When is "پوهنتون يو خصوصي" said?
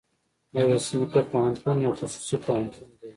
1.31-2.37